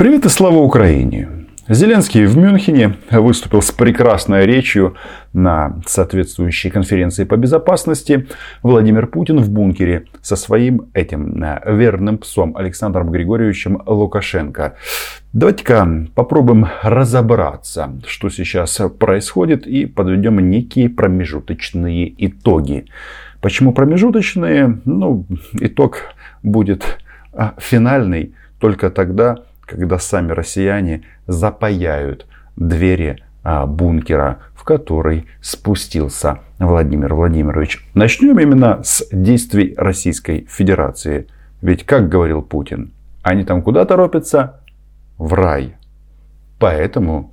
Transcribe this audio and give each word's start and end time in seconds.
Привет 0.00 0.24
и 0.24 0.30
слава 0.30 0.56
Украине! 0.56 1.28
Зеленский 1.68 2.24
в 2.24 2.34
Мюнхене 2.34 2.96
выступил 3.10 3.60
с 3.60 3.70
прекрасной 3.70 4.46
речью 4.46 4.96
на 5.34 5.82
соответствующей 5.86 6.70
конференции 6.70 7.24
по 7.24 7.36
безопасности. 7.36 8.26
Владимир 8.62 9.08
Путин 9.08 9.40
в 9.40 9.50
бункере 9.50 10.06
со 10.22 10.36
своим 10.36 10.86
этим 10.94 11.44
э, 11.44 11.60
верным 11.66 12.16
псом 12.16 12.56
Александром 12.56 13.10
Григорьевичем 13.10 13.82
Лукашенко. 13.84 14.76
Давайте-ка 15.34 16.06
попробуем 16.14 16.68
разобраться, 16.82 18.00
что 18.06 18.30
сейчас 18.30 18.80
происходит 18.98 19.66
и 19.66 19.84
подведем 19.84 20.40
некие 20.48 20.88
промежуточные 20.88 22.10
итоги. 22.26 22.86
Почему 23.42 23.74
промежуточные? 23.74 24.80
Ну, 24.86 25.26
итог 25.60 26.14
будет 26.42 27.00
а, 27.34 27.52
финальный 27.58 28.32
только 28.60 28.90
тогда, 28.90 29.40
когда 29.70 29.98
сами 29.98 30.32
россияне 30.32 31.02
запаяют 31.26 32.26
двери 32.56 33.22
а, 33.42 33.66
бункера, 33.66 34.38
в 34.54 34.64
который 34.64 35.26
спустился 35.40 36.40
Владимир 36.58 37.14
Владимирович. 37.14 37.86
Начнем 37.94 38.38
именно 38.38 38.82
с 38.82 39.06
действий 39.10 39.74
Российской 39.76 40.46
Федерации. 40.50 41.26
Ведь, 41.62 41.84
как 41.84 42.08
говорил 42.08 42.42
Путин, 42.42 42.92
они 43.22 43.44
там 43.44 43.62
куда 43.62 43.84
торопятся? 43.84 44.60
В 45.16 45.32
рай. 45.34 45.76
Поэтому 46.58 47.32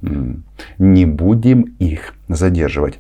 не 0.78 1.06
будем 1.06 1.76
их 1.80 2.14
задерживать. 2.30 3.00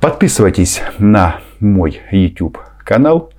Подписывайтесь 0.00 0.80
на 0.98 1.40
мой 1.58 2.00
YouTube 2.12 2.58
канал. 2.84 3.32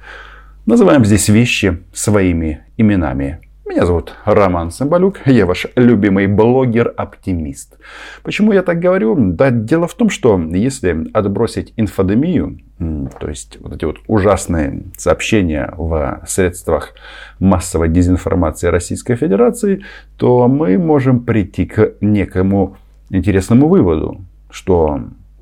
Называем 0.66 1.06
здесь 1.06 1.30
вещи 1.30 1.82
своими 1.94 2.62
именами. 2.76 3.40
Меня 3.70 3.86
зовут 3.86 4.16
Роман 4.26 4.72
Самбалюк, 4.72 5.20
я 5.28 5.46
ваш 5.46 5.68
любимый 5.76 6.26
блогер-оптимист. 6.26 7.78
Почему 8.24 8.52
я 8.52 8.64
так 8.64 8.80
говорю? 8.80 9.16
Да, 9.16 9.52
дело 9.52 9.88
в 9.88 9.94
том, 9.94 10.10
что 10.10 10.40
если 10.40 11.06
отбросить 11.14 11.74
инфодемию, 11.78 12.62
то 12.80 13.30
есть 13.30 13.60
вот 13.60 13.72
эти 13.76 13.86
вот 13.86 13.98
ужасные 14.08 14.86
сообщения 14.98 15.72
в 15.78 16.20
средствах 16.28 16.96
массовой 17.38 17.90
дезинформации 17.90 18.70
Российской 18.70 19.16
Федерации, 19.16 19.84
то 20.18 20.48
мы 20.48 20.80
можем 20.80 21.20
прийти 21.20 21.68
к 21.68 21.94
некому 22.02 22.76
интересному 23.12 23.68
выводу, 23.68 24.22
что 24.50 25.00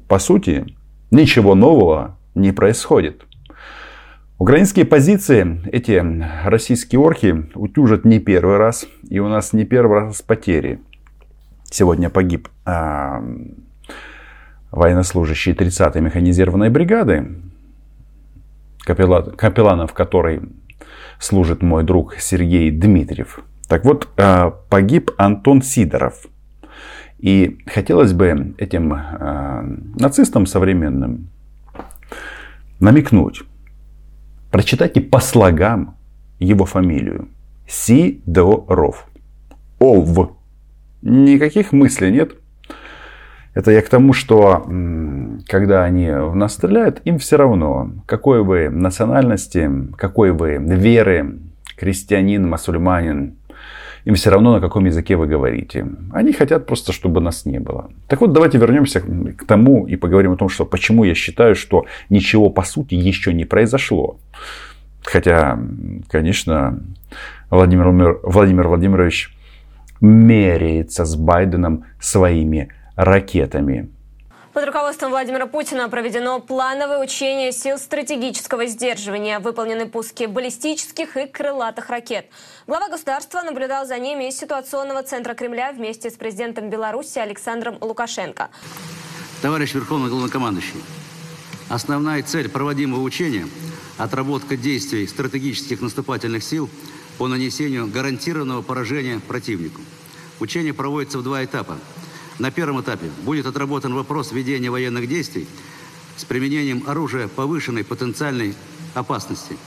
по 0.10 0.20
сути 0.20 0.66
ничего 1.12 1.56
нового 1.56 2.18
не 2.36 2.52
происходит. 2.52 3.24
Украинские 4.40 4.86
позиции 4.86 5.62
эти 5.72 6.00
российские 6.46 7.02
орхи 7.02 7.50
утюжат 7.56 8.06
не 8.06 8.20
первый 8.20 8.58
раз. 8.58 8.86
И 9.10 9.18
у 9.18 9.28
нас 9.28 9.52
не 9.52 9.66
первый 9.66 10.02
раз 10.02 10.22
потери. 10.22 10.80
Сегодня 11.64 12.12
погиб 12.12 12.48
а, 12.64 13.24
военнослужащий 14.72 15.54
30-й 15.54 16.02
механизированной 16.02 16.70
бригады, 16.70 17.36
капеллан, 18.82 19.32
капелланом 19.32 19.88
в 19.88 19.94
которой 19.94 20.42
служит 21.20 21.64
мой 21.64 21.84
друг 21.84 22.16
Сергей 22.20 22.70
Дмитриев. 22.70 23.40
Так 23.68 23.86
вот, 23.86 24.08
а, 24.18 24.52
погиб 24.70 25.10
Антон 25.18 25.64
Сидоров. 25.64 26.28
И 27.18 27.58
хотелось 27.66 28.14
бы 28.14 28.54
этим 28.60 28.94
а, 28.94 29.64
нацистам 30.00 30.46
современным 30.46 31.30
намекнуть, 32.80 33.42
Прочитайте 34.52 35.02
по 35.02 35.20
слогам 35.20 35.96
его 36.40 36.66
фамилию. 36.66 37.30
Сидоров. 37.68 39.08
Ов. 39.80 40.32
Никаких 41.02 41.72
мыслей 41.72 42.12
нет. 42.12 42.36
Это 43.54 43.72
я 43.72 43.82
к 43.82 43.90
тому, 43.90 44.14
что 44.14 44.68
когда 45.48 45.84
они 45.84 46.12
в 46.12 46.36
нас 46.36 46.54
стреляют, 46.54 47.02
им 47.06 47.18
все 47.18 47.38
равно, 47.38 47.92
какой 48.06 48.44
вы 48.44 48.70
национальности, 48.70 49.70
какой 49.98 50.32
вы 50.32 50.58
веры, 50.58 51.40
крестьянин, 51.76 52.48
мусульманин, 52.48 53.36
им 54.08 54.16
все 54.16 54.30
равно, 54.30 54.54
на 54.54 54.62
каком 54.62 54.86
языке 54.86 55.18
вы 55.18 55.28
говорите. 55.28 55.86
Они 56.14 56.32
хотят 56.32 56.66
просто, 56.66 56.94
чтобы 56.94 57.20
нас 57.20 57.46
не 57.46 57.60
было. 57.60 57.92
Так 58.08 58.22
вот, 58.22 58.32
давайте 58.32 58.58
вернемся 58.58 59.02
к 59.02 59.46
тому 59.46 59.86
и 59.86 59.98
поговорим 59.98 60.32
о 60.32 60.38
том, 60.38 60.48
что 60.48 60.66
почему 60.66 61.04
я 61.04 61.14
считаю, 61.14 61.56
что 61.56 61.86
ничего 62.10 62.50
по 62.50 62.64
сути 62.64 62.96
еще 62.96 63.34
не 63.34 63.44
произошло. 63.44 64.18
Хотя, 65.04 65.60
конечно, 66.08 66.80
Владимир, 67.50 68.20
Владимир 68.24 68.70
Владимирович 68.70 69.36
меряется 70.00 71.04
с 71.04 71.18
Байденом 71.18 71.84
своими 72.00 72.70
ракетами. 72.96 73.90
Под 74.58 74.66
руководством 74.66 75.12
Владимира 75.12 75.46
Путина 75.46 75.88
проведено 75.88 76.40
плановое 76.40 76.98
учение 76.98 77.52
сил 77.52 77.78
стратегического 77.78 78.66
сдерживания. 78.66 79.38
Выполнены 79.38 79.88
пуски 79.88 80.26
баллистических 80.26 81.16
и 81.16 81.28
крылатых 81.28 81.92
ракет. 81.92 82.26
Глава 82.66 82.90
государства 82.90 83.44
наблюдал 83.44 83.86
за 83.86 84.00
ними 84.00 84.30
из 84.30 84.38
ситуационного 84.40 85.04
центра 85.04 85.36
Кремля 85.36 85.74
вместе 85.74 86.10
с 86.10 86.16
президентом 86.16 86.72
Беларуси 86.72 87.20
Александром 87.20 87.78
Лукашенко. 87.82 88.50
Товарищ 89.44 89.76
Верховный 89.76 90.10
Главнокомандующий, 90.10 90.84
основная 91.70 92.24
цель 92.24 92.50
проводимого 92.50 93.02
учения– 93.02 93.48
отработка 94.00 94.58
действий 94.58 95.06
стратегических 95.06 95.82
наступательных 95.82 96.44
сил 96.44 96.68
по 97.20 97.28
нанесению 97.28 97.86
гарантированного 97.86 98.64
поражения 98.64 99.20
противнику. 99.20 99.82
Учение 100.40 100.74
проводится 100.74 101.20
в 101.20 101.24
два 101.24 101.46
этапа– 101.46 101.78
на 102.40 102.52
первом 102.52 102.82
этапе 102.82 103.08
будет 103.26 103.46
отработан 103.46 103.94
вопрос 103.94 104.32
ведения 104.32 104.70
военных 104.70 105.08
действий 105.08 105.48
с 106.16 106.24
применением 106.26 106.84
оружия 106.88 107.28
повышенной 107.28 107.84
потенциальной 107.84 108.54
опасности. 108.94 109.58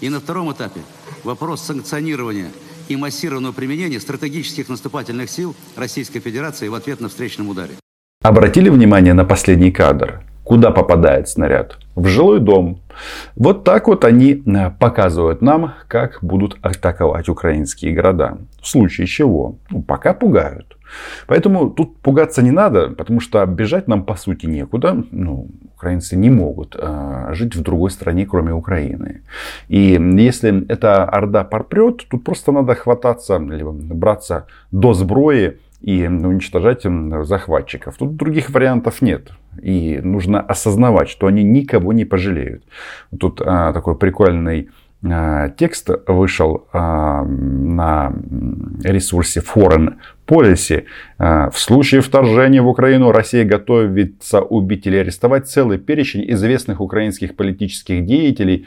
И 0.00 0.08
на 0.08 0.20
втором 0.20 0.52
этапе 0.52 0.80
вопрос 1.24 1.62
санкционирования 1.62 2.48
и 2.88 2.96
массированного 2.96 3.52
применения 3.52 4.00
стратегических 4.00 4.68
наступательных 4.68 5.30
сил 5.30 5.54
Российской 5.76 6.20
Федерации 6.20 6.68
в 6.68 6.74
ответ 6.74 7.00
на 7.00 7.08
встречном 7.08 7.48
ударе. 7.48 7.74
Обратили 8.22 8.68
внимание 8.68 9.14
на 9.14 9.24
последний 9.24 9.70
кадр? 9.70 10.22
Куда 10.44 10.70
попадает 10.70 11.28
снаряд? 11.28 11.78
В 11.94 12.08
жилой 12.08 12.40
дом. 12.40 12.80
Вот 13.36 13.64
так 13.64 13.86
вот 13.86 14.04
они 14.04 14.42
э, 14.44 14.70
показывают 14.78 15.42
нам, 15.42 15.74
как 15.86 16.18
будут 16.22 16.58
атаковать 16.60 17.28
украинские 17.28 17.94
города. 17.94 18.38
В 18.60 18.66
случае 18.66 19.06
чего? 19.06 19.56
Ну, 19.70 19.82
пока 19.82 20.12
пугают. 20.12 20.76
Поэтому 21.26 21.70
тут 21.70 21.96
пугаться 21.98 22.42
не 22.42 22.50
надо, 22.50 22.90
потому 22.90 23.20
что 23.20 23.44
бежать 23.46 23.88
нам 23.88 24.04
по 24.04 24.16
сути 24.16 24.46
некуда. 24.46 25.04
Ну, 25.10 25.48
украинцы 25.76 26.16
не 26.16 26.30
могут 26.30 26.76
э, 26.78 27.30
жить 27.32 27.56
в 27.56 27.62
другой 27.62 27.90
стране, 27.90 28.26
кроме 28.26 28.52
Украины. 28.52 29.22
И 29.68 29.98
если 30.18 30.66
эта 30.68 31.04
орда 31.04 31.44
порпрет, 31.44 32.06
тут 32.08 32.24
просто 32.24 32.52
надо 32.52 32.74
хвататься, 32.74 33.38
либо 33.38 33.72
браться 33.72 34.46
до 34.72 34.92
сброи 34.92 35.58
и 35.80 36.06
уничтожать 36.06 36.86
захватчиков. 37.22 37.96
Тут 37.96 38.16
других 38.16 38.50
вариантов 38.50 39.02
нет. 39.02 39.32
И 39.62 40.00
нужно 40.02 40.40
осознавать, 40.40 41.08
что 41.08 41.26
они 41.26 41.42
никого 41.42 41.92
не 41.92 42.04
пожалеют. 42.04 42.64
Тут 43.18 43.40
а, 43.44 43.72
такой 43.72 43.96
прикольный 43.96 44.68
текст 45.02 45.88
вышел 46.06 46.66
а, 46.72 47.24
на 47.24 48.12
ресурсе 48.84 49.40
Foreign 49.40 49.94
Policy. 50.26 50.84
А, 51.18 51.48
в 51.48 51.58
случае 51.58 52.02
вторжения 52.02 52.60
в 52.60 52.68
Украину 52.68 53.10
Россия 53.10 53.44
готовится 53.44 54.42
убить 54.42 54.86
или 54.86 54.96
арестовать 54.96 55.48
целый 55.48 55.78
перечень 55.78 56.30
известных 56.32 56.82
украинских 56.82 57.34
политических 57.34 58.04
деятелей 58.04 58.66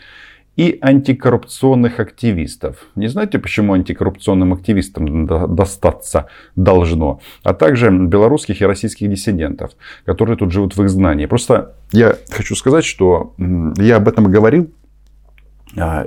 и 0.56 0.78
антикоррупционных 0.82 2.00
активистов. 2.00 2.88
Не 2.96 3.08
знаете, 3.08 3.40
почему 3.40 3.74
антикоррупционным 3.74 4.54
активистам 4.54 5.26
достаться 5.56 6.28
должно? 6.56 7.22
А 7.44 7.54
также 7.54 7.90
белорусских 7.90 8.62
и 8.62 8.66
российских 8.66 9.10
диссидентов, 9.10 9.72
которые 10.06 10.38
тут 10.38 10.52
живут 10.52 10.76
в 10.76 10.84
их 10.84 10.90
знании. 10.90 11.26
Просто 11.26 11.74
я 11.92 12.18
хочу 12.30 12.56
сказать, 12.56 12.86
что 12.86 13.34
я 13.78 13.98
об 13.98 14.08
этом 14.08 14.32
говорил 14.32 14.64
а, 14.64 14.83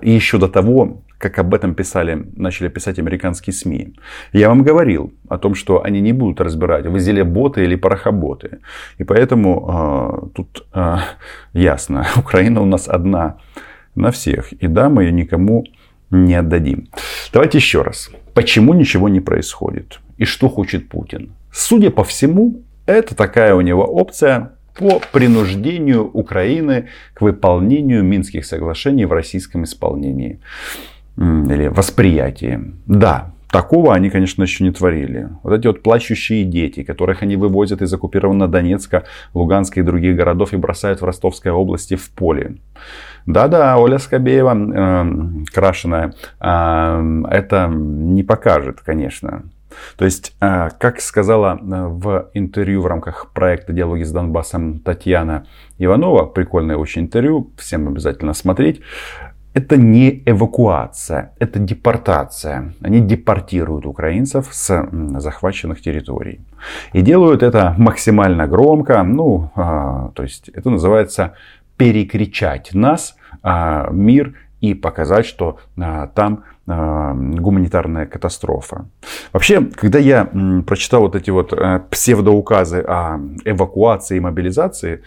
и 0.02 0.10
еще 0.10 0.38
до 0.38 0.48
того, 0.48 1.02
как 1.18 1.38
об 1.38 1.54
этом 1.54 1.74
писали, 1.74 2.26
начали 2.36 2.68
писать 2.68 2.98
американские 2.98 3.54
СМИ. 3.54 3.94
Я 4.32 4.48
вам 4.48 4.62
говорил 4.62 5.12
о 5.28 5.38
том, 5.38 5.54
что 5.54 5.82
они 5.82 6.00
не 6.00 6.12
будут 6.12 6.40
разбирать, 6.40 6.86
вы 6.86 7.24
боты 7.24 7.64
или 7.64 7.76
порохоботы. 7.76 8.58
И 8.98 9.04
поэтому 9.04 10.30
э, 10.30 10.34
тут 10.34 10.66
э, 10.74 10.96
ясно, 11.52 12.06
Украина 12.16 12.60
у 12.60 12.66
нас 12.66 12.88
одна 12.88 13.38
на 13.94 14.10
всех. 14.10 14.52
И 14.52 14.66
да, 14.66 14.88
мы 14.88 15.04
ее 15.04 15.12
никому 15.12 15.64
не 16.10 16.34
отдадим. 16.34 16.88
Давайте 17.32 17.58
еще 17.58 17.82
раз. 17.82 18.10
Почему 18.34 18.74
ничего 18.74 19.08
не 19.08 19.20
происходит? 19.20 20.00
И 20.18 20.24
что 20.24 20.48
хочет 20.48 20.88
Путин? 20.88 21.32
Судя 21.50 21.90
по 21.90 22.04
всему, 22.04 22.62
это 22.84 23.14
такая 23.14 23.54
у 23.54 23.62
него 23.62 23.84
опция 23.84 24.55
по 24.78 25.00
принуждению 25.12 26.08
Украины 26.10 26.88
к 27.14 27.22
выполнению 27.22 28.02
Минских 28.02 28.44
соглашений 28.44 29.04
в 29.04 29.12
российском 29.12 29.64
исполнении 29.64 30.40
или 31.16 31.68
восприятии. 31.68 32.60
Да, 32.86 33.32
Такого 33.50 33.94
они, 33.94 34.10
конечно, 34.10 34.42
еще 34.42 34.64
не 34.64 34.72
творили. 34.72 35.28
Вот 35.42 35.52
эти 35.52 35.66
вот 35.66 35.82
плачущие 35.82 36.44
дети, 36.44 36.82
которых 36.82 37.22
они 37.22 37.36
вывозят 37.36 37.80
из 37.80 37.92
оккупированного 37.92 38.50
Донецка, 38.50 39.04
Луганска 39.34 39.80
и 39.80 39.82
других 39.82 40.16
городов 40.16 40.52
и 40.52 40.56
бросают 40.56 41.00
в 41.00 41.04
Ростовской 41.04 41.52
области 41.52 41.94
в 41.94 42.10
поле. 42.10 42.56
Да-да, 43.24 43.78
Оля 43.78 43.98
Скобеева, 43.98 44.54
э, 44.54 45.44
крашеная, 45.52 46.14
э, 46.40 47.22
это 47.30 47.68
не 47.72 48.22
покажет, 48.24 48.80
конечно. 48.80 49.44
То 49.96 50.04
есть, 50.04 50.34
э, 50.40 50.70
как 50.78 51.00
сказала 51.00 51.58
э, 51.60 51.86
в 51.88 52.30
интервью 52.34 52.82
в 52.82 52.86
рамках 52.86 53.32
проекта 53.32 53.72
«Диалоги 53.72 54.02
с 54.02 54.12
Донбассом» 54.12 54.80
Татьяна 54.80 55.46
Иванова, 55.78 56.26
прикольное 56.26 56.76
очень 56.76 57.02
интервью, 57.02 57.50
всем 57.56 57.88
обязательно 57.88 58.34
смотреть, 58.34 58.82
это 59.56 59.78
не 59.78 60.22
эвакуация, 60.26 61.32
это 61.38 61.58
депортация. 61.58 62.74
Они 62.82 63.00
депортируют 63.00 63.86
украинцев 63.86 64.48
с 64.50 64.86
захваченных 65.18 65.80
территорий. 65.80 66.42
И 66.92 67.00
делают 67.00 67.42
это 67.42 67.74
максимально 67.78 68.46
громко. 68.46 69.02
Ну, 69.02 69.50
а, 69.54 70.10
то 70.14 70.24
есть 70.24 70.50
это 70.50 70.68
называется 70.68 71.36
перекричать 71.78 72.74
нас, 72.74 73.16
а, 73.42 73.88
мир 73.90 74.34
и 74.60 74.74
показать, 74.74 75.24
что 75.24 75.58
а, 75.78 76.08
там 76.08 76.44
гуманитарная 76.66 78.06
катастрофа. 78.06 78.86
Вообще, 79.32 79.60
когда 79.62 79.98
я 79.98 80.28
прочитал 80.66 81.02
вот 81.02 81.14
эти 81.14 81.30
вот 81.30 81.52
э, 81.52 81.80
псевдоуказы 81.90 82.80
о 82.80 83.18
эвакуации 83.44 84.16
и 84.16 84.20
мобилизации, 84.20 85.02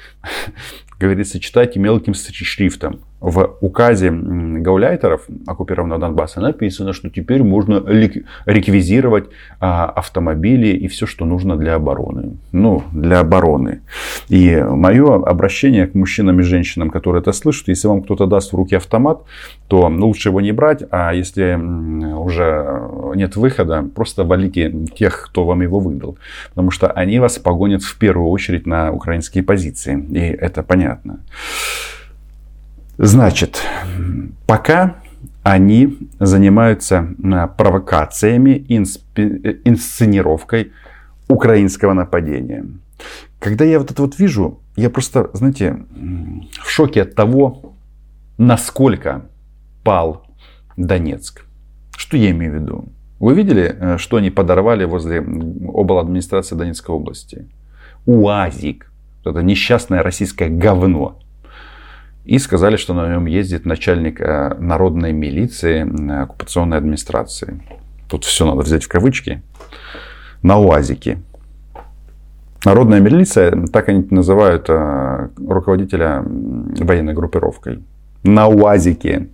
говорится, 1.00 1.40
читайте 1.40 1.80
мелким 1.80 2.14
шрифтом 2.14 3.02
в 3.22 3.58
указе 3.60 4.12
гауляйтеров 4.12 5.28
оккупированного 5.46 6.00
Донбасса 6.00 6.40
написано, 6.40 6.94
что 6.94 7.10
теперь 7.10 7.44
можно 7.44 7.84
реквизировать 8.46 9.26
а, 9.60 9.86
автомобили 9.86 10.68
и 10.68 10.88
все, 10.88 11.06
что 11.06 11.26
нужно 11.26 11.58
для 11.58 11.76
обороны. 11.76 12.38
Ну, 12.52 12.84
для 12.94 13.20
обороны. 13.20 13.82
И 14.30 14.56
мое 14.56 15.16
обращение 15.16 15.88
к 15.88 15.96
мужчинам 15.96 16.40
и 16.40 16.44
женщинам, 16.44 16.90
которые 16.90 17.22
это 17.22 17.34
слышат, 17.34 17.68
если 17.68 17.88
вам 17.88 18.04
кто-то 18.04 18.26
даст 18.26 18.54
в 18.54 18.56
руки 18.56 18.76
автомат, 18.76 19.24
то 19.68 19.88
лучше 19.88 20.30
его 20.30 20.40
не 20.40 20.54
брать, 20.54 20.84
а 20.90 21.14
если 21.14 21.49
уже 21.58 23.14
нет 23.16 23.36
выхода, 23.36 23.84
просто 23.84 24.24
валите 24.24 24.72
тех, 24.96 25.28
кто 25.28 25.46
вам 25.46 25.62
его 25.62 25.80
выдал. 25.80 26.18
Потому 26.50 26.72
что 26.72 26.92
они 26.92 27.20
вас 27.20 27.40
погонят 27.40 27.84
в 27.84 27.98
первую 27.98 28.30
очередь 28.30 28.66
на 28.66 28.92
украинские 28.92 29.44
позиции. 29.44 30.00
И 30.12 30.20
это 30.20 30.64
понятно. 30.64 31.20
Значит, 32.98 33.62
пока 34.46 34.96
они 35.44 35.98
занимаются 36.20 37.08
провокациями, 37.58 38.66
инсценировкой 39.66 40.72
украинского 41.28 41.94
нападения. 41.94 42.66
Когда 43.40 43.64
я 43.64 43.80
вот 43.80 43.92
это 43.92 44.02
вот 44.02 44.20
вижу, 44.20 44.60
я 44.76 44.90
просто, 44.90 45.30
знаете, 45.34 45.78
в 46.62 46.70
шоке 46.70 47.04
от 47.04 47.16
того, 47.16 47.74
насколько 48.38 49.22
пал 49.84 50.26
Донецк. 50.80 51.46
Что 51.98 52.18
я 52.18 52.32
имею 52.32 52.54
в 52.54 52.56
виду? 52.56 52.86
Вы 53.20 53.34
видели, 53.34 53.76
э, 53.78 53.98
что 53.98 54.18
они 54.18 54.30
подорвали 54.30 54.86
возле 54.86 55.20
обл. 55.20 56.00
администрации 56.00 56.56
Донецкой 56.56 56.96
области? 56.96 57.46
УАЗик. 58.06 58.90
Это 59.26 59.44
несчастное 59.44 60.02
российское 60.02 60.48
говно. 60.48 61.20
И 62.24 62.40
сказали, 62.40 62.78
что 62.78 62.94
на 62.94 63.10
нем 63.12 63.26
ездит 63.26 63.66
начальник 63.66 64.22
э, 64.22 64.56
народной 64.58 65.12
милиции 65.12 65.82
оккупационной 66.24 66.78
администрации. 66.78 67.62
Тут 68.08 68.24
все 68.24 68.46
надо 68.46 68.62
взять 68.62 68.86
в 68.86 68.88
кавычки. 68.88 69.42
На 70.42 70.58
УАЗике. 70.60 71.20
Народная 72.64 73.02
милиция, 73.02 73.66
так 73.68 73.90
они 73.90 74.08
называют 74.12 74.70
э, 74.70 75.30
руководителя 75.46 76.24
военной 76.24 77.14
группировкой. 77.14 77.84
На 78.24 78.48
УАЗике. 78.48 79.28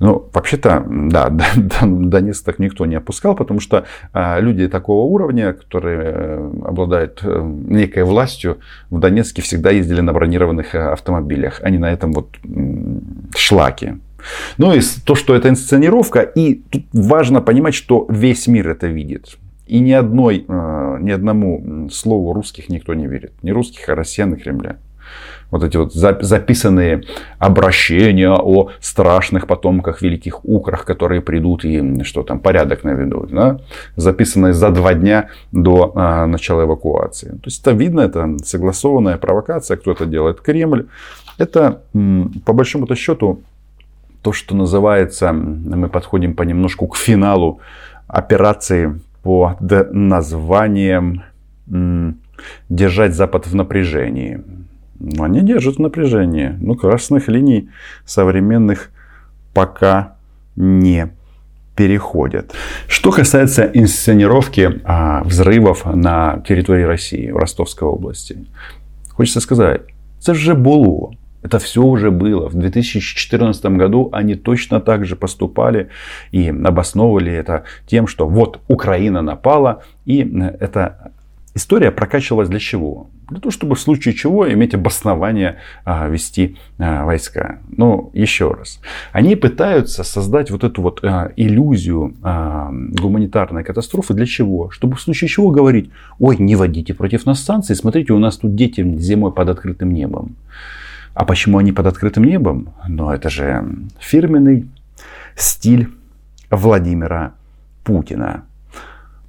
Ну, 0.00 0.28
вообще-то, 0.32 0.84
да, 0.88 1.30
Донецк 1.30 2.44
так 2.44 2.58
никто 2.58 2.86
не 2.86 2.96
опускал, 2.96 3.34
потому 3.34 3.60
что 3.60 3.84
а, 4.12 4.40
люди 4.40 4.68
такого 4.68 5.04
уровня, 5.04 5.52
которые 5.52 6.02
э, 6.04 6.50
обладают 6.64 7.20
э, 7.22 7.42
некой 7.42 8.04
властью, 8.04 8.58
в 8.90 8.98
Донецке 8.98 9.42
всегда 9.42 9.70
ездили 9.70 10.00
на 10.00 10.12
бронированных 10.12 10.74
э, 10.74 10.92
автомобилях, 10.92 11.60
а 11.62 11.70
не 11.70 11.78
на 11.78 11.92
этом 11.92 12.12
вот 12.12 12.36
шлаке. 13.36 13.98
Ну 14.58 14.72
и 14.72 14.80
то, 15.04 15.14
что 15.14 15.34
это 15.34 15.48
инсценировка, 15.48 16.20
и 16.20 16.54
тут 16.54 16.84
важно 16.92 17.40
понимать, 17.40 17.74
что 17.74 18.06
весь 18.08 18.46
мир 18.46 18.68
это 18.68 18.86
видит. 18.86 19.36
И 19.66 19.80
ни, 19.80 19.92
одной, 19.92 20.44
ни 20.46 21.10
одному 21.10 21.88
слову 21.90 22.32
русских 22.34 22.68
никто 22.68 22.94
не 22.94 23.06
верит. 23.06 23.32
Ни 23.42 23.50
русских, 23.50 23.88
а 23.88 23.94
россиян 23.94 24.34
и 24.34 24.36
Кремля 24.36 24.76
вот 25.50 25.62
эти 25.62 25.76
вот 25.76 25.92
записанные 25.92 27.04
обращения 27.38 28.30
о 28.30 28.70
страшных 28.80 29.46
потомках 29.46 30.02
великих 30.02 30.44
украх, 30.44 30.84
которые 30.84 31.20
придут 31.20 31.64
и 31.64 32.02
что 32.02 32.22
там, 32.24 32.40
порядок 32.40 32.82
наведут. 32.82 33.30
Да? 33.30 33.60
Записанные 33.96 34.52
за 34.52 34.70
два 34.70 34.94
дня 34.94 35.28
до 35.52 35.92
а, 35.94 36.26
начала 36.26 36.64
эвакуации. 36.64 37.28
То 37.28 37.44
есть 37.44 37.60
это 37.60 37.70
видно, 37.70 38.00
это 38.00 38.36
согласованная 38.44 39.16
провокация, 39.16 39.76
кто 39.76 39.92
это 39.92 40.06
делает. 40.06 40.40
Кремль. 40.40 40.86
Это 41.38 41.82
по 42.44 42.52
большому-то 42.52 42.96
счету 42.96 43.40
то, 44.22 44.32
что 44.32 44.56
называется, 44.56 45.32
мы 45.32 45.88
подходим 45.88 46.34
понемножку 46.34 46.88
к 46.88 46.96
финалу 46.96 47.60
операции 48.08 49.00
под 49.22 49.60
названием 49.92 51.22
«Держать 52.68 53.14
Запад 53.14 53.46
в 53.46 53.54
напряжении». 53.54 54.42
Они 55.18 55.40
держат 55.40 55.78
напряжение. 55.78 56.56
Ну, 56.60 56.74
красных 56.74 57.28
линий 57.28 57.68
современных 58.04 58.90
пока 59.52 60.16
не 60.56 61.08
переходят. 61.76 62.54
Что 62.86 63.10
касается 63.10 63.68
инсценировки 63.74 64.80
а, 64.84 65.22
взрывов 65.24 65.84
на 65.86 66.42
территории 66.46 66.84
России, 66.84 67.30
в 67.30 67.36
Ростовской 67.36 67.88
области. 67.88 68.46
Хочется 69.10 69.40
сказать, 69.40 69.82
это 70.20 70.34
же 70.34 70.54
было. 70.54 71.14
Это 71.42 71.58
все 71.58 71.82
уже 71.82 72.10
было. 72.10 72.48
В 72.48 72.54
2014 72.54 73.64
году 73.66 74.08
они 74.12 74.34
точно 74.34 74.80
так 74.80 75.04
же 75.04 75.14
поступали 75.14 75.90
и 76.32 76.48
обосновывали 76.48 77.32
это 77.32 77.64
тем, 77.86 78.06
что 78.06 78.26
вот 78.26 78.60
Украина 78.66 79.20
напала, 79.20 79.82
и 80.06 80.20
эта 80.58 81.12
история 81.54 81.90
прокачивалась 81.90 82.48
для 82.48 82.58
чего? 82.58 83.08
Для 83.30 83.40
того, 83.40 83.50
чтобы 83.50 83.74
в 83.74 83.80
случае 83.80 84.14
чего 84.14 84.52
иметь 84.52 84.74
обоснование 84.74 85.56
а, 85.84 86.08
вести 86.08 86.56
а, 86.78 87.04
войска. 87.04 87.60
Но 87.68 88.10
еще 88.12 88.52
раз. 88.52 88.80
Они 89.12 89.36
пытаются 89.36 90.04
создать 90.04 90.50
вот 90.50 90.64
эту 90.64 90.82
вот 90.82 91.00
а, 91.02 91.32
иллюзию 91.36 92.14
а, 92.22 92.70
гуманитарной 92.70 93.64
катастрофы. 93.64 94.14
Для 94.14 94.26
чего? 94.26 94.70
Чтобы 94.70 94.96
в 94.96 95.00
случае 95.00 95.28
чего 95.28 95.50
говорить, 95.50 95.90
ой, 96.18 96.36
не 96.38 96.56
водите 96.56 96.92
против 96.94 97.26
нас 97.26 97.40
санкции, 97.40 97.74
смотрите, 97.74 98.12
у 98.12 98.18
нас 98.18 98.36
тут 98.36 98.54
дети 98.54 98.82
зимой 98.98 99.32
под 99.32 99.48
открытым 99.48 99.92
небом. 99.92 100.36
А 101.14 101.24
почему 101.24 101.58
они 101.58 101.72
под 101.72 101.86
открытым 101.86 102.24
небом? 102.24 102.74
Ну, 102.88 103.10
это 103.10 103.30
же 103.30 103.64
фирменный 104.00 104.68
стиль 105.36 105.88
Владимира 106.50 107.34
Путина. 107.84 108.44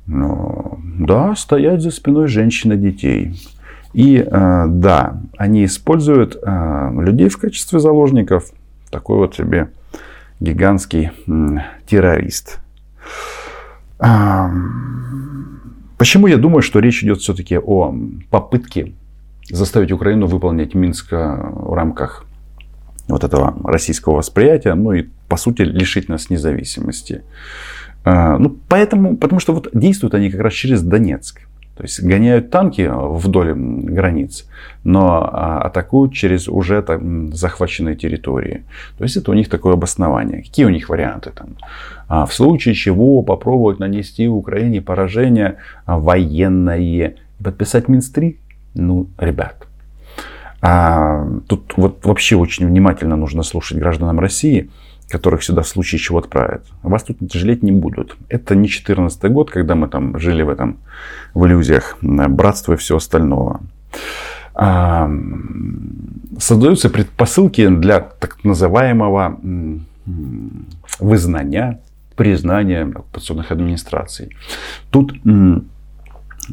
Ну, 0.07 0.79
да, 0.99 1.35
стоять 1.35 1.81
за 1.81 1.91
спиной 1.91 2.27
женщин 2.27 2.73
и 2.73 2.77
детей. 2.77 3.33
И 3.93 4.17
э, 4.17 4.65
да, 4.67 5.21
они 5.37 5.65
используют 5.65 6.37
э, 6.41 6.91
людей 7.01 7.29
в 7.29 7.37
качестве 7.37 7.79
заложников. 7.79 8.51
Такой 8.91 9.17
вот 9.17 9.35
себе 9.35 9.69
гигантский 10.39 11.11
террорист. 11.87 12.59
А, 13.97 14.51
почему 15.97 16.27
я 16.27 16.37
думаю, 16.37 16.61
что 16.61 16.79
речь 16.79 17.03
идет 17.03 17.19
все-таки 17.19 17.57
о 17.57 17.95
попытке 18.29 18.93
заставить 19.49 19.91
Украину 19.91 20.27
выполнять 20.27 20.75
Минск 20.75 21.11
в 21.11 21.73
рамках 21.73 22.25
вот 23.07 23.23
этого 23.23 23.55
российского 23.63 24.15
восприятия, 24.15 24.73
ну 24.73 24.91
и 24.91 25.05
по 25.29 25.37
сути 25.37 25.61
лишить 25.61 26.09
нас 26.09 26.29
независимости. 26.29 27.23
А, 28.05 28.37
ну, 28.37 28.55
поэтому, 28.69 29.17
потому 29.17 29.39
что 29.39 29.53
вот 29.53 29.69
действуют 29.73 30.13
они 30.13 30.29
как 30.29 30.41
раз 30.41 30.53
через 30.53 30.83
Донецк. 30.83 31.41
То 31.75 31.83
есть 31.83 32.01
гоняют 32.01 32.51
танки 32.51 32.89
вдоль 32.89 33.53
границ, 33.53 34.47
но 34.85 35.29
а, 35.29 35.61
атакуют 35.63 36.13
через 36.13 36.47
уже 36.47 36.81
там, 36.81 37.33
захваченные 37.33 37.97
территории. 37.97 38.63
То 38.97 39.03
есть 39.03 39.17
это 39.17 39.31
у 39.31 39.33
них 39.33 39.49
такое 39.49 39.73
обоснование. 39.73 40.41
Какие 40.41 40.65
у 40.67 40.69
них 40.69 40.87
варианты 40.87 41.31
там? 41.31 41.57
А, 42.07 42.25
в 42.25 42.33
случае 42.33 42.75
чего 42.75 43.23
попробовать 43.23 43.79
нанести 43.79 44.27
Украине 44.27 44.81
поражение 44.81 45.57
военное 45.85 47.15
подписать 47.43 47.89
Минстри? 47.89 48.37
Ну, 48.73 49.07
ребят, 49.17 49.67
тут 51.47 51.73
вот 51.77 52.05
вообще 52.05 52.35
очень 52.35 52.67
внимательно 52.67 53.15
нужно 53.15 53.43
слушать 53.43 53.77
гражданам 53.77 54.19
России. 54.19 54.69
Которых 55.09 55.43
сюда 55.43 55.61
в 55.61 55.67
случае 55.67 55.99
чего 55.99 56.19
отправят. 56.19 56.65
Вас 56.83 57.03
тут 57.03 57.17
жалеть 57.33 57.63
не 57.63 57.71
будут. 57.71 58.17
Это 58.29 58.55
не 58.55 58.67
14 58.67 59.31
год, 59.31 59.51
когда 59.51 59.75
мы 59.75 59.87
там 59.87 60.19
жили 60.19 60.43
в 60.43 60.49
этом, 60.49 60.77
в 61.33 61.45
иллюзиях 61.45 61.97
братства 62.01 62.73
и 62.73 62.77
все 62.77 62.97
остального. 62.97 63.61
А, 64.53 65.09
создаются 66.39 66.89
предпосылки 66.89 67.67
для 67.67 67.99
так 67.99 68.43
называемого 68.43 69.39
вызнания, 70.99 71.79
признания 72.15 72.83
оккупационных 72.83 73.51
администраций. 73.51 74.35
Тут 74.91 75.13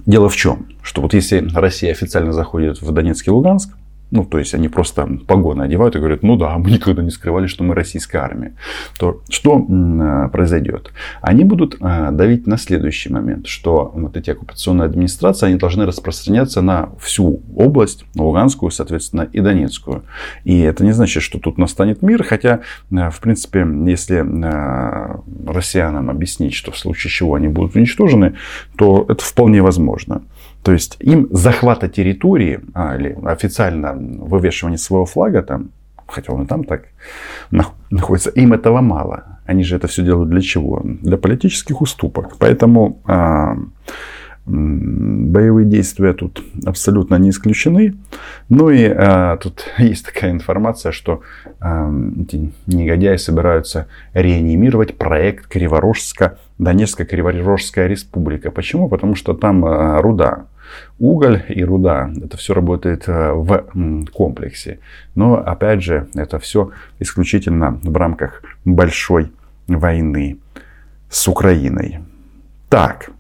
дело 0.06 0.28
в 0.28 0.36
чем, 0.36 0.66
что 0.82 1.02
вот 1.02 1.14
если 1.14 1.48
Россия 1.54 1.92
официально 1.92 2.32
заходит 2.32 2.82
в 2.82 2.90
Донецк 2.92 3.28
и 3.28 3.30
Луганск, 3.30 3.70
ну, 4.12 4.26
то 4.26 4.38
есть 4.38 4.54
они 4.54 4.68
просто 4.68 5.08
погоны 5.26 5.62
одевают 5.62 5.96
и 5.96 5.98
говорят, 5.98 6.22
ну 6.22 6.36
да, 6.36 6.56
мы 6.58 6.70
никогда 6.70 7.02
не 7.02 7.10
скрывали, 7.10 7.46
что 7.46 7.64
мы 7.64 7.74
российская 7.74 8.18
армия, 8.18 8.54
то 8.98 9.22
что 9.30 9.58
э, 9.58 10.28
произойдет? 10.28 10.92
Они 11.22 11.44
будут 11.44 11.78
э, 11.80 12.10
давить 12.12 12.46
на 12.46 12.58
следующий 12.58 13.10
момент, 13.10 13.46
что 13.46 13.90
вот 13.94 14.16
эти 14.18 14.28
оккупационные 14.30 14.84
администрации, 14.84 15.46
они 15.46 15.56
должны 15.56 15.86
распространяться 15.86 16.60
на 16.60 16.90
всю 17.00 17.40
область, 17.56 18.04
Луганскую, 18.14 18.70
соответственно, 18.70 19.22
и 19.32 19.40
Донецкую. 19.40 20.04
И 20.44 20.60
это 20.60 20.84
не 20.84 20.92
значит, 20.92 21.22
что 21.22 21.38
тут 21.38 21.56
настанет 21.56 22.02
мир, 22.02 22.22
хотя, 22.22 22.60
э, 22.90 23.10
в 23.10 23.18
принципе, 23.18 23.66
если 23.86 24.22
россиянам 25.46 26.10
объяснить, 26.10 26.52
что 26.52 26.70
в 26.70 26.78
случае 26.78 27.10
чего 27.10 27.34
они 27.34 27.48
будут 27.48 27.76
уничтожены, 27.76 28.34
то 28.76 29.06
это 29.08 29.24
вполне 29.24 29.62
возможно. 29.62 30.22
То 30.62 30.72
есть 30.72 30.96
им 31.00 31.28
захвата 31.30 31.88
территории, 31.88 32.60
а, 32.74 32.96
или 32.96 33.18
официально 33.24 33.94
вывешивание 33.94 34.78
своего 34.78 35.06
флага 35.06 35.42
там, 35.42 35.70
хотя 36.06 36.32
он 36.32 36.42
и 36.42 36.46
там 36.46 36.64
так 36.64 36.84
находится, 37.90 38.30
им 38.30 38.52
этого 38.52 38.80
мало. 38.80 39.38
Они 39.44 39.64
же 39.64 39.76
это 39.76 39.88
все 39.88 40.02
делают 40.02 40.30
для 40.30 40.40
чего? 40.40 40.82
Для 40.84 41.16
политических 41.16 41.80
уступок. 41.80 42.36
Поэтому 42.38 43.00
а, 43.06 43.56
боевые 44.44 45.66
действия 45.66 46.12
тут 46.14 46.42
абсолютно 46.64 47.16
не 47.16 47.30
исключены. 47.30 47.94
Ну 48.48 48.70
и 48.70 48.84
а, 48.84 49.36
тут 49.36 49.64
есть 49.78 50.06
такая 50.06 50.30
информация, 50.30 50.92
что 50.92 51.22
а, 51.60 51.92
эти 52.20 52.52
негодяи 52.66 53.16
собираются 53.16 53.86
реанимировать 54.14 54.96
проект 54.96 55.46
Криворожска, 55.46 56.38
Донецкая 56.58 57.06
Криворожская 57.06 57.86
республика. 57.86 58.50
Почему? 58.50 58.88
Потому 58.88 59.14
что 59.14 59.34
там 59.34 59.64
а, 59.64 60.00
руда 60.00 60.46
уголь 60.98 61.44
и 61.48 61.64
руда. 61.64 62.10
Это 62.22 62.36
все 62.36 62.54
работает 62.54 63.04
э, 63.08 63.32
в 63.32 64.06
комплексе. 64.12 64.78
Но, 65.14 65.36
опять 65.36 65.82
же, 65.82 66.08
это 66.14 66.38
все 66.38 66.70
исключительно 66.98 67.80
в 67.82 67.96
рамках 67.96 68.42
большой 68.64 69.32
войны 69.66 70.38
с 71.08 71.28
Украиной. 71.28 72.00
Так, 72.68 73.10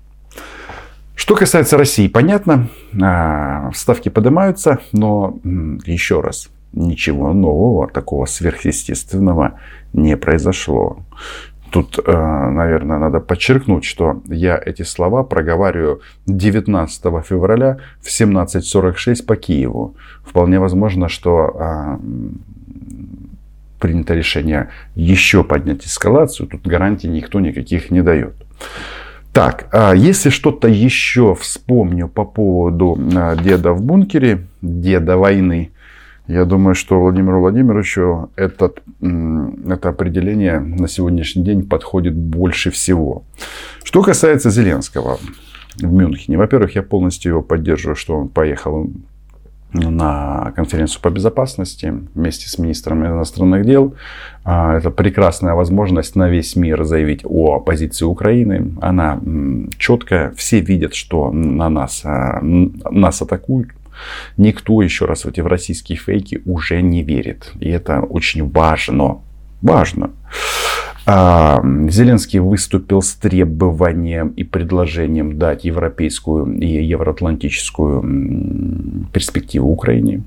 что 1.14 1.36
касается 1.36 1.76
России, 1.76 2.08
понятно, 2.08 2.68
а, 3.00 3.70
ставки 3.74 4.08
поднимаются, 4.08 4.80
но 4.92 5.38
еще 5.84 6.20
раз, 6.20 6.48
ничего 6.72 7.32
нового, 7.32 7.86
такого 7.88 8.26
сверхъестественного 8.26 9.60
не 9.92 10.16
произошло. 10.16 11.04
Тут, 11.72 11.98
э, 12.06 12.12
наверное, 12.50 12.98
надо 12.98 13.20
подчеркнуть, 13.20 13.84
что 13.84 14.20
я 14.26 14.60
эти 14.62 14.82
слова 14.82 15.22
проговариваю 15.22 16.02
19 16.26 17.22
февраля 17.24 17.78
в 18.02 18.08
17.46 18.08 19.24
по 19.24 19.36
Киеву. 19.36 19.94
Вполне 20.22 20.60
возможно, 20.60 21.08
что 21.08 21.56
э, 21.58 21.98
принято 23.80 24.14
решение 24.14 24.68
еще 24.94 25.44
поднять 25.44 25.86
эскалацию. 25.86 26.46
Тут 26.46 26.66
гарантий 26.66 27.08
никто 27.08 27.40
никаких 27.40 27.90
не 27.90 28.02
дает. 28.02 28.34
Так, 29.32 29.68
а 29.72 29.94
если 29.94 30.28
что-то 30.28 30.68
еще 30.68 31.34
вспомню 31.34 32.06
по 32.06 32.26
поводу 32.26 32.98
э, 33.00 33.36
деда 33.42 33.72
в 33.72 33.82
бункере, 33.82 34.46
деда 34.60 35.16
войны, 35.16 35.70
я 36.26 36.44
думаю, 36.44 36.74
что 36.74 37.00
Владимиру 37.00 37.40
Владимировичу 37.40 38.30
этот, 38.36 38.82
это 39.00 39.88
определение 39.88 40.60
на 40.60 40.88
сегодняшний 40.88 41.42
день 41.42 41.66
подходит 41.66 42.14
больше 42.14 42.70
всего. 42.70 43.24
Что 43.82 44.02
касается 44.02 44.50
Зеленского 44.50 45.18
в 45.76 45.92
Мюнхене. 45.92 46.38
Во-первых, 46.38 46.74
я 46.74 46.82
полностью 46.82 47.32
его 47.32 47.42
поддерживаю, 47.42 47.96
что 47.96 48.16
он 48.16 48.28
поехал 48.28 48.90
на 49.72 50.52
конференцию 50.54 51.00
по 51.00 51.08
безопасности 51.10 51.94
вместе 52.14 52.48
с 52.48 52.58
министром 52.58 53.06
иностранных 53.06 53.64
дел. 53.64 53.94
А, 54.44 54.76
это 54.76 54.90
прекрасная 54.90 55.54
возможность 55.54 56.14
на 56.14 56.28
весь 56.28 56.56
мир 56.56 56.84
заявить 56.84 57.22
о 57.24 57.58
позиции 57.58 58.04
Украины. 58.04 58.72
Она 58.80 59.18
четкая. 59.78 60.32
Все 60.32 60.60
видят, 60.60 60.94
что 60.94 61.30
на 61.32 61.68
нас, 61.70 62.02
а, 62.04 62.40
нас 62.42 63.22
атакуют. 63.22 63.68
Никто, 64.36 64.82
еще 64.82 65.06
раз, 65.06 65.24
в 65.24 65.28
эти 65.28 65.40
российские 65.40 65.98
фейки 65.98 66.42
уже 66.44 66.82
не 66.82 67.02
верит. 67.02 67.52
И 67.60 67.68
это 67.68 68.00
очень 68.00 68.50
важно. 68.50 69.20
Важно. 69.60 70.10
А, 71.04 71.60
Зеленский 71.88 72.38
выступил 72.38 73.02
с 73.02 73.14
требованием 73.14 74.28
и 74.28 74.44
предложением 74.44 75.38
дать 75.38 75.64
европейскую 75.64 76.60
и 76.60 76.84
евроатлантическую 76.84 79.06
перспективу 79.12 79.68
Украине. 79.68 80.22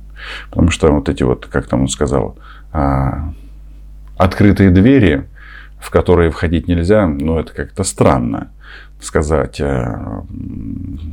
Потому 0.49 0.71
что 0.71 0.91
вот 0.91 1.09
эти 1.09 1.23
вот, 1.23 1.45
как 1.45 1.67
там 1.67 1.81
он 1.81 1.87
сказал, 1.87 2.37
а, 2.73 3.33
открытые 4.17 4.69
двери, 4.69 5.25
в 5.79 5.89
которые 5.91 6.31
входить 6.31 6.67
нельзя, 6.67 7.07
ну 7.07 7.39
это 7.39 7.53
как-то 7.53 7.83
странно 7.83 8.51
сказать 8.99 9.59
э, 9.59 9.97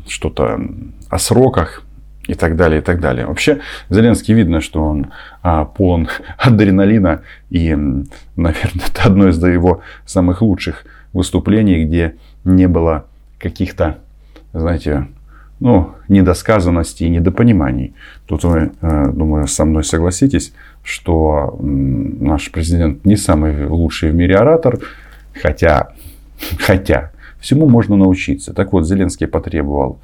что-то 0.08 0.60
о 1.08 1.18
сроках 1.18 1.82
и 2.26 2.34
так 2.34 2.56
далее, 2.56 2.80
и 2.80 2.82
так 2.82 3.00
далее. 3.00 3.26
Вообще, 3.26 3.60
Зеленский 3.90 4.34
видно, 4.34 4.60
что 4.60 4.82
он 4.82 5.12
а, 5.42 5.64
полон 5.64 6.08
адреналина. 6.38 7.22
И, 7.50 7.74
наверное, 8.36 8.84
это 8.88 9.02
одно 9.04 9.28
из 9.28 9.42
его 9.42 9.82
самых 10.06 10.42
лучших 10.42 10.84
выступлений, 11.12 11.84
где 11.84 12.16
не 12.44 12.68
было 12.68 13.06
каких-то, 13.38 13.98
знаете, 14.52 15.08
ну, 15.62 15.92
недосказанностей 16.08 17.08
недопониманий. 17.08 17.94
Тут 18.26 18.42
вы, 18.42 18.72
э, 18.80 19.12
думаю, 19.12 19.46
со 19.46 19.64
мной 19.64 19.84
согласитесь, 19.84 20.52
что 20.82 21.56
наш 21.60 22.50
президент 22.50 23.04
не 23.04 23.16
самый 23.16 23.66
лучший 23.66 24.10
в 24.10 24.14
мире 24.14 24.36
оратор, 24.36 24.80
хотя, 25.40 25.92
хотя 26.58 27.11
всему 27.42 27.68
можно 27.68 27.96
научиться. 27.96 28.54
Так 28.54 28.72
вот, 28.72 28.86
Зеленский 28.86 29.26
потребовал 29.26 29.98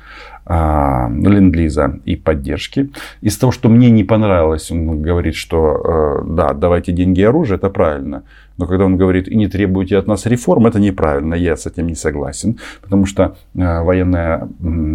а, 0.51 1.11
ленд-лиза 1.11 2.01
и 2.07 2.17
поддержки. 2.17 2.91
Из 3.21 3.37
того, 3.37 3.53
что 3.53 3.69
мне 3.69 3.91
не 3.91 4.03
понравилось, 4.03 4.71
он 4.71 5.03
говорит, 5.03 5.35
что 5.35 6.23
э, 6.23 6.25
да, 6.27 6.55
давайте 6.55 6.93
деньги 6.93 7.21
и 7.21 7.25
оружие, 7.25 7.57
это 7.57 7.69
правильно. 7.69 8.23
Но 8.57 8.67
когда 8.67 8.87
он 8.87 8.97
говорит 8.97 9.29
и 9.29 9.37
не 9.37 9.47
требуйте 9.47 9.99
от 9.99 10.07
нас 10.07 10.25
реформ, 10.25 10.67
это 10.67 10.81
неправильно. 10.81 11.35
Я 11.35 11.55
с 11.55 11.67
этим 11.67 11.87
не 11.87 11.95
согласен. 11.95 12.57
Потому 12.81 13.05
что 13.05 13.37
э, 13.55 13.83
военная 13.83 14.49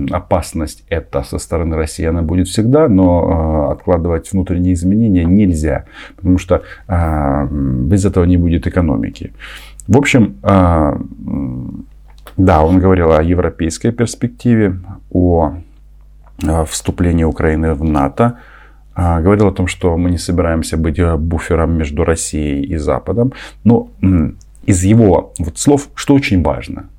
опасность 0.09 0.83
это 0.89 1.21
со 1.21 1.37
стороны 1.37 1.75
России 1.75 2.05
она 2.05 2.23
будет 2.23 2.47
всегда, 2.47 2.87
но 2.87 3.69
э, 3.69 3.73
откладывать 3.73 4.31
внутренние 4.31 4.73
изменения 4.73 5.23
нельзя. 5.23 5.85
Потому 6.15 6.39
что 6.39 6.63
без 6.87 8.05
этого 8.05 8.25
не 8.25 8.37
будет 8.37 8.65
экономики. 8.65 9.33
В 9.87 9.97
общем, 9.97 10.37
да, 12.37 12.63
он 12.63 12.79
говорил 12.79 13.11
о 13.11 13.21
европейской 13.21 13.91
перспективе, 13.91 14.79
о 15.11 15.53
вступлении 16.67 17.23
Украины 17.23 17.73
в 17.73 17.83
НАТО. 17.83 18.39
А, 18.95 19.21
говорил 19.21 19.47
о 19.47 19.51
том, 19.51 19.67
что 19.67 19.97
мы 19.97 20.11
не 20.11 20.17
собираемся 20.17 20.77
быть 20.77 20.99
э, 20.99 21.17
буфером 21.17 21.77
между 21.77 22.03
Россией 22.03 22.63
и 22.63 22.77
Западом. 22.77 23.33
Но 23.63 23.89
из 24.65 24.83
его 24.83 25.33
вот 25.39 25.57
слов, 25.57 25.89
что 25.95 26.13
очень 26.13 26.43
важно, 26.43 26.89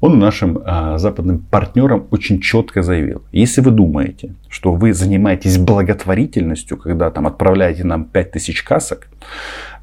он 0.00 0.18
нашим 0.18 0.58
а, 0.64 0.98
западным 0.98 1.38
партнерам 1.38 2.06
очень 2.10 2.40
четко 2.40 2.82
заявил, 2.82 3.22
если 3.32 3.60
вы 3.60 3.70
думаете, 3.70 4.34
что 4.48 4.72
вы 4.72 4.92
занимаетесь 4.92 5.58
благотворительностью, 5.58 6.76
когда 6.76 7.10
там 7.10 7.26
отправляете 7.26 7.84
нам 7.84 8.04
5000 8.04 8.62
касок, 8.62 9.08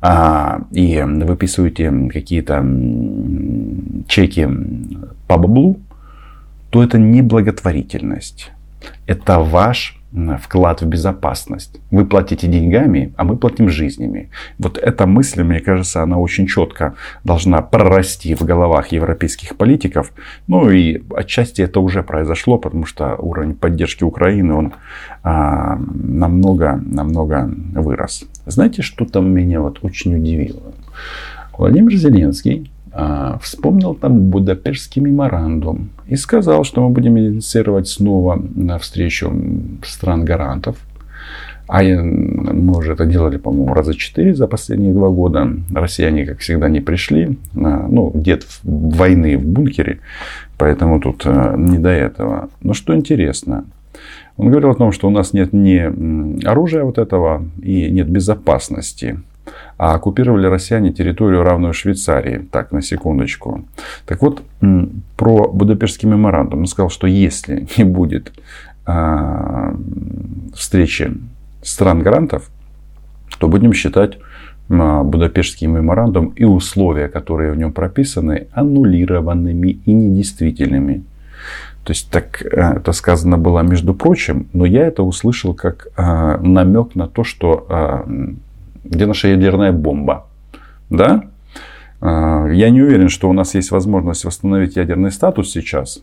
а, 0.02 0.62
и 0.72 1.02
выписываете 1.02 1.92
какие-то 2.12 2.62
чеки 4.10 4.48
по 5.28 5.38
баблу, 5.38 5.80
то 6.70 6.84
это 6.84 6.98
не 6.98 7.22
благотворительность. 7.22 8.52
Это 9.08 9.40
ваш 9.40 9.96
вклад 10.42 10.82
в 10.82 10.88
безопасность. 10.88 11.80
Вы 11.92 12.06
платите 12.06 12.48
деньгами, 12.48 13.14
а 13.16 13.24
мы 13.24 13.38
платим 13.38 13.70
жизнями. 13.70 14.30
Вот 14.58 14.78
эта 14.78 15.06
мысль, 15.06 15.44
мне 15.44 15.60
кажется, 15.60 16.02
она 16.02 16.18
очень 16.18 16.48
четко 16.48 16.96
должна 17.24 17.62
прорасти 17.62 18.34
в 18.34 18.42
головах 18.42 18.92
европейских 18.92 19.56
политиков. 19.56 20.12
Ну 20.48 20.72
и 20.72 21.04
отчасти 21.16 21.62
это 21.62 21.80
уже 21.80 22.02
произошло, 22.02 22.58
потому 22.58 22.86
что 22.86 23.16
уровень 23.18 23.54
поддержки 23.54 24.04
Украины, 24.04 24.54
он 24.54 24.74
а, 25.24 25.78
намного, 25.78 26.82
намного 26.84 27.48
вырос. 27.76 28.26
Знаете, 28.48 28.82
что 28.82 29.06
там 29.06 29.32
меня 29.32 29.62
вот 29.62 29.80
очень 29.84 30.16
удивило? 30.16 30.74
Владимир 31.58 31.94
Зеленский 31.94 32.72
вспомнил 33.42 33.94
там 33.94 34.30
Будапештский 34.30 35.02
меморандум 35.02 35.90
и 36.08 36.16
сказал, 36.16 36.64
что 36.64 36.82
мы 36.82 36.90
будем 36.90 37.18
инициировать 37.18 37.88
снова 37.88 38.42
на 38.56 38.78
встречу 38.78 39.32
стран-гарантов. 39.84 40.78
А 41.70 41.84
мы 41.84 42.76
уже 42.76 42.94
это 42.94 43.06
делали, 43.06 43.38
по-моему, 43.38 43.76
раза 43.76 43.94
четыре 43.94 44.34
за 44.34 44.48
последние 44.48 44.92
два 44.92 45.10
года. 45.10 45.48
Россияне, 45.72 46.26
как 46.26 46.40
всегда, 46.40 46.68
не 46.68 46.82
пришли. 46.82 47.38
А, 47.56 47.88
ну, 47.88 48.12
дед 48.16 48.48
войны 48.64 49.38
в 49.38 49.46
бункере, 49.46 50.00
поэтому 50.58 51.00
тут 51.00 51.22
а, 51.28 51.56
не 51.56 51.78
до 51.78 51.90
этого. 51.90 52.50
Но 52.62 52.74
что 52.74 52.96
интересно, 52.96 53.66
он 54.36 54.50
говорил 54.50 54.72
о 54.72 54.76
том, 54.76 54.92
что 54.92 55.08
у 55.08 55.12
нас 55.12 55.32
нет 55.32 55.54
ни 55.54 56.44
оружия 56.44 56.84
вот 56.84 56.98
этого 56.98 57.46
и 57.62 57.92
нет 57.92 58.10
безопасности 58.10 59.20
а 59.78 59.96
оккупировали 59.96 60.48
россияне 60.48 60.92
территорию, 60.92 61.44
равную 61.44 61.74
Швейцарии. 61.74 62.48
Так, 62.52 62.72
на 62.72 62.82
секундочку. 62.82 63.66
Так 64.06 64.22
вот, 64.22 64.44
про 65.18 65.48
Будапештский 65.48 66.08
меморандум. 66.08 66.62
Он 66.62 66.68
сказал, 66.68 66.90
что 66.90 67.08
если 67.08 67.68
не 67.78 67.84
будет 67.84 68.34
а, 68.86 69.76
встречи 70.54 71.14
стран-гарантов, 71.62 72.50
то 73.40 73.48
будем 73.48 73.74
считать 73.74 74.18
Будапештский 74.70 75.66
меморандум 75.66 76.28
и 76.36 76.44
условия, 76.44 77.08
которые 77.08 77.52
в 77.52 77.58
нем 77.58 77.74
прописаны, 77.74 78.48
аннулированными 78.54 79.80
и 79.86 79.94
недействительными. 79.94 81.04
То 81.84 81.92
есть 81.92 82.12
так 82.12 82.44
а, 82.54 82.76
это 82.76 82.92
сказано 82.92 83.40
было 83.40 83.62
между 83.62 83.96
прочим, 83.96 84.48
но 84.54 84.66
я 84.66 84.86
это 84.86 85.02
услышал 85.02 85.56
как 85.56 85.88
а, 85.98 86.38
намек 86.38 86.94
на 86.94 87.08
то, 87.08 87.24
что 87.24 87.66
а, 87.68 88.08
где 88.84 89.06
наша 89.06 89.30
ядерная 89.30 89.72
бомба. 89.72 90.28
Да? 90.90 91.24
А, 92.02 92.48
я 92.48 92.70
не 92.70 92.82
уверен, 92.82 93.10
что 93.10 93.30
у 93.30 93.34
нас 93.34 93.56
есть 93.56 93.72
возможность 93.72 94.26
восстановить 94.26 94.76
ядерный 94.76 95.12
статус 95.12 95.52
сейчас. 95.52 96.02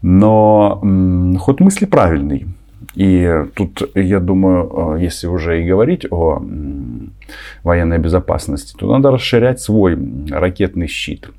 Но 0.00 0.82
ход 1.38 1.60
мысли 1.60 1.86
правильный. 1.86 2.46
И 2.94 3.44
тут, 3.54 3.90
я 3.94 4.20
думаю, 4.20 4.92
а, 4.92 4.96
если 4.96 5.26
уже 5.26 5.62
и 5.62 5.68
говорить 5.68 6.06
о 6.10 6.42
военной 7.62 7.98
безопасности, 7.98 8.74
то 8.76 8.90
надо 8.90 9.10
расширять 9.10 9.60
свой 9.60 9.98
ракетный 10.30 10.88
щит. 10.88 11.30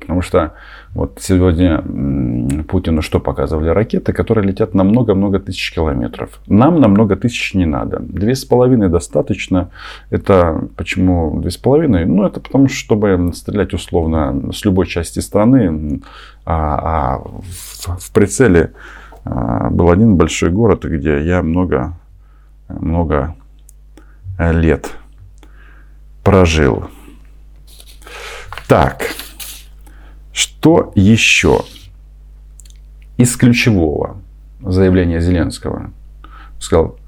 Потому 0.00 0.22
что 0.22 0.54
вот 0.94 1.18
сегодня 1.20 1.80
Путину 2.62 3.02
что 3.02 3.20
показывали? 3.20 3.68
Ракеты, 3.68 4.12
которые 4.12 4.46
летят 4.46 4.74
на 4.74 4.84
много-много 4.84 5.38
тысяч 5.38 5.72
километров. 5.72 6.40
Нам 6.46 6.80
на 6.80 6.88
много 6.88 7.16
тысяч 7.16 7.54
не 7.54 7.66
надо. 7.66 7.98
Две 8.00 8.34
с 8.34 8.44
половиной 8.44 8.88
достаточно. 8.88 9.70
Это 10.10 10.68
почему 10.76 11.40
две 11.40 11.50
с 11.50 11.56
половиной? 11.56 12.04
Ну, 12.04 12.24
это 12.24 12.40
потому, 12.40 12.68
чтобы 12.68 13.32
стрелять 13.34 13.74
условно 13.74 14.52
с 14.52 14.64
любой 14.64 14.86
части 14.86 15.20
страны. 15.20 16.00
А, 16.44 17.14
а 17.14 17.18
в, 17.18 18.00
в 18.00 18.12
прицеле 18.12 18.72
а, 19.24 19.70
был 19.70 19.90
один 19.90 20.16
большой 20.16 20.50
город, 20.50 20.84
где 20.84 21.22
я 21.22 21.42
много, 21.42 21.94
много 22.68 23.34
лет 24.38 24.90
прожил. 26.22 26.84
Так. 28.68 29.08
Что 30.32 30.92
еще 30.94 31.60
из 33.16 33.36
ключевого 33.36 34.16
заявления 34.60 35.20
Зеленского? 35.20 35.90
Сказал, 36.58 36.98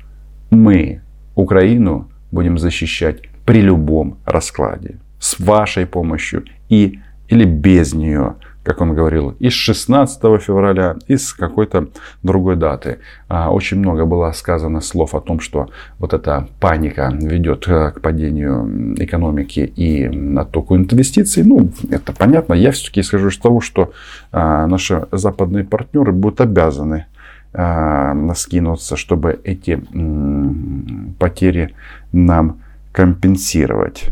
мы 0.51 1.01
Украину 1.35 2.09
будем 2.31 2.59
защищать 2.59 3.23
при 3.45 3.61
любом 3.61 4.19
раскладе. 4.25 4.97
С 5.19 5.39
вашей 5.39 5.87
помощью 5.87 6.45
и 6.69 7.01
или 7.29 7.45
без 7.45 7.95
нее 7.95 8.37
как 8.65 8.81
он 8.81 8.95
говорил, 8.95 9.37
из 9.39 9.53
16 9.53 10.19
февраля, 10.41 10.97
из 11.07 11.35
какой-то 11.35 11.89
другой 12.23 12.57
даты. 12.57 12.99
А, 13.29 13.51
очень 13.51 13.79
много 13.79 14.07
было 14.07 14.33
сказано 14.33 14.81
слов 14.81 15.15
о 15.15 15.21
том, 15.21 15.39
что 15.39 15.69
вот 15.99 16.15
эта 16.15 16.49
паника 16.61 17.13
ведет 17.13 17.69
э, 17.69 17.93
к 17.93 18.01
падению 18.01 18.95
экономики 18.99 19.61
и 19.61 20.07
оттоку 20.37 20.77
инвестиций. 20.77 21.45
Ну, 21.45 21.71
это 21.91 22.13
понятно. 22.13 22.55
Я 22.55 22.73
все-таки 22.73 23.03
исхожу 23.03 23.29
из 23.29 23.37
того, 23.37 23.61
что 23.61 23.93
а, 24.33 24.67
наши 24.67 25.07
западные 25.13 25.65
партнеры 25.65 26.13
будут 26.13 26.41
обязаны 26.41 27.05
а, 27.53 28.15
скинуться, 28.35 28.97
чтобы 28.97 29.41
эти 29.45 29.83
потери 31.19 31.75
нам 32.13 32.63
компенсировать. 32.93 34.07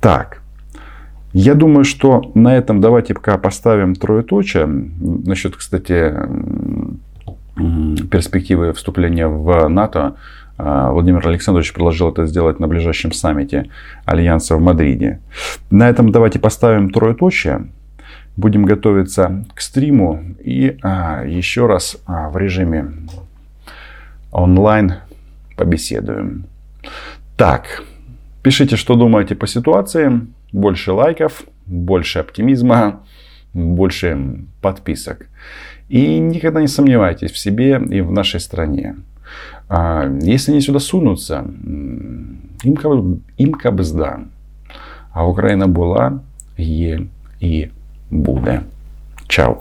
Так, 0.00 0.39
я 1.32 1.54
думаю, 1.54 1.84
что 1.84 2.32
на 2.34 2.56
этом 2.56 2.80
давайте 2.80 3.14
пока 3.14 3.38
поставим 3.38 3.94
троеточие. 3.94 4.66
Насчет, 4.66 5.56
кстати, 5.56 6.12
перспективы 8.10 8.72
вступления 8.72 9.28
в 9.28 9.68
НАТО. 9.68 10.16
А, 10.58 10.90
Владимир 10.90 11.26
Александрович 11.26 11.72
предложил 11.72 12.10
это 12.10 12.26
сделать 12.26 12.58
на 12.58 12.66
ближайшем 12.66 13.12
саммите 13.12 13.70
Альянса 14.04 14.56
в 14.56 14.60
Мадриде. 14.60 15.20
На 15.70 15.88
этом 15.88 16.10
давайте 16.10 16.38
поставим 16.38 16.90
троеточие. 16.90 17.68
Будем 18.36 18.64
готовиться 18.64 19.44
к 19.54 19.60
стриму 19.60 20.22
и 20.40 20.78
а, 20.82 21.24
еще 21.24 21.66
раз 21.66 21.96
а, 22.06 22.28
в 22.28 22.36
режиме 22.36 22.92
онлайн 24.32 24.94
побеседуем. 25.56 26.44
Так, 27.36 27.84
пишите, 28.42 28.76
что 28.76 28.96
думаете 28.96 29.34
по 29.34 29.46
ситуации 29.46 30.26
больше 30.52 30.92
лайков, 30.92 31.44
больше 31.66 32.18
оптимизма, 32.20 33.00
больше 33.54 34.44
подписок. 34.60 35.26
И 35.88 36.18
никогда 36.18 36.60
не 36.60 36.68
сомневайтесь 36.68 37.32
в 37.32 37.38
себе 37.38 37.80
и 37.90 38.00
в 38.00 38.12
нашей 38.12 38.40
стране. 38.40 38.96
А 39.68 40.08
если 40.22 40.52
они 40.52 40.60
сюда 40.60 40.80
сунутся, 40.80 41.44
им 42.64 43.22
им 43.38 43.52
кабзда. 43.52 44.20
А 45.12 45.26
Украина 45.26 45.66
была, 45.66 46.20
є 46.58 47.00
і 47.40 47.68
буде. 48.10 48.60
Чао. 49.26 49.56